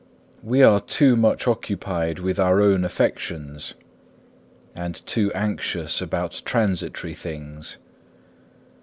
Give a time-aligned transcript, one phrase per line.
[0.41, 3.75] We are too much occupied with our own affections,
[4.75, 7.77] and too anxious about transitory things.